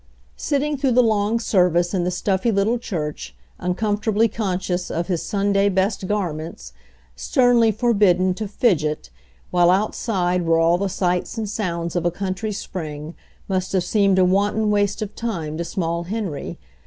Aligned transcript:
Sitting 0.35 0.77
through 0.77 0.93
the 0.93 1.03
long 1.03 1.39
service 1.39 1.93
in 1.93 2.05
the 2.05 2.09
stuffy 2.09 2.51
little 2.51 2.79
church, 2.79 3.35
uncomfortably 3.59 4.27
conscious 4.27 4.89
of 4.89 5.05
his 5.09 5.21
Sun 5.21 5.53
day 5.53 5.69
best 5.69 6.07
garments, 6.07 6.73
sternly 7.15 7.71
forbidden 7.71 8.33
to 8.33 8.47
"fidget," 8.47 9.11
while 9.51 9.69
outside 9.69 10.43
were 10.43 10.57
all 10.59 10.79
the 10.79 10.89
sights 10.89 11.37
and 11.37 11.47
sounds 11.47 11.95
of 11.95 12.03
a 12.03 12.09
country 12.09 12.51
spring 12.51 13.13
must 13.47 13.73
have 13.73 13.83
seemed 13.83 14.17
a 14.17 14.25
wanton 14.25 14.71
waste 14.71 15.03
of 15.03 15.13
time 15.13 15.55
to 15.59 15.63
small 15.63 16.05
Henry. 16.05 16.57